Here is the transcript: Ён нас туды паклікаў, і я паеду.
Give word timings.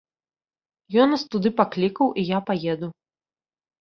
Ён 1.03 1.07
нас 1.15 1.25
туды 1.35 1.49
паклікаў, 1.61 2.07
і 2.23 2.27
я 2.33 2.39
паеду. 2.51 2.87